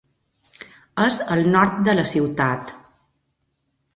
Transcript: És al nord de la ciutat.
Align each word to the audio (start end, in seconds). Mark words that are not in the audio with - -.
És 1.07 1.19
al 1.35 1.43
nord 1.57 1.77
de 1.87 1.95
la 1.99 2.07
ciutat. 2.13 2.75